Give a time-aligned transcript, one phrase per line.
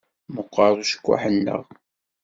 [0.35, 1.63] Meqqeṛ ucekkuḥ-nneɣ.